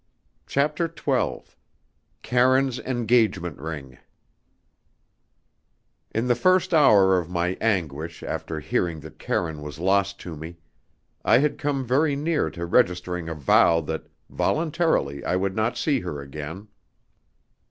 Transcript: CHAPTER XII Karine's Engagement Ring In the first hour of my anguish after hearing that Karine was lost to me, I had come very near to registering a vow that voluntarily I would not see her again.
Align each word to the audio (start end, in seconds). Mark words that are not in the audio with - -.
CHAPTER 0.47 0.91
XII 0.97 1.43
Karine's 2.23 2.79
Engagement 2.79 3.59
Ring 3.59 3.99
In 6.09 6.27
the 6.27 6.33
first 6.33 6.73
hour 6.73 7.19
of 7.19 7.29
my 7.29 7.49
anguish 7.61 8.23
after 8.23 8.59
hearing 8.59 9.01
that 9.01 9.19
Karine 9.19 9.61
was 9.61 9.77
lost 9.77 10.19
to 10.21 10.35
me, 10.35 10.57
I 11.23 11.37
had 11.37 11.59
come 11.59 11.85
very 11.85 12.15
near 12.15 12.49
to 12.49 12.65
registering 12.65 13.29
a 13.29 13.35
vow 13.35 13.79
that 13.81 14.07
voluntarily 14.27 15.23
I 15.23 15.35
would 15.35 15.55
not 15.55 15.77
see 15.77 15.99
her 15.99 16.19
again. 16.19 16.69